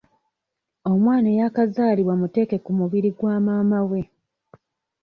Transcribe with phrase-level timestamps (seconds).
[0.91, 4.01] Omwana eyakazaalibwa muteeke ku mubiri gwa maama we.